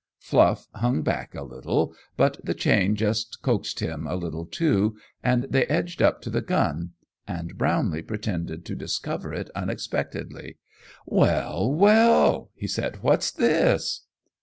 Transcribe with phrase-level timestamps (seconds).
[0.17, 5.43] Fluff hung back a little, but the chain just coaxed him a little, too, and
[5.43, 6.93] they edged up to the gun,
[7.27, 10.57] and Brownlee pretended to discover it unexpectedly.
[11.05, 13.03] "Well, well!" he said.
[13.03, 14.07] "What's this?"